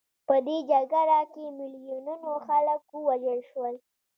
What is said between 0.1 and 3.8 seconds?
په دې جګړه کې میلیونونو خلک ووژل شول.